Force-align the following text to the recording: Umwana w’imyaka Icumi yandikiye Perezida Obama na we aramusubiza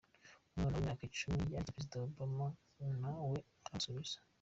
Umwana 0.53 0.75
w’imyaka 0.75 1.03
Icumi 1.05 1.39
yandikiye 1.53 1.75
Perezida 1.75 2.05
Obama 2.09 2.45
na 3.01 3.11
we 3.29 3.37
aramusubiza 3.65 4.17